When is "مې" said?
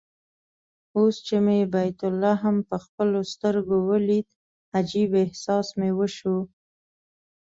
1.45-1.59, 5.79-5.89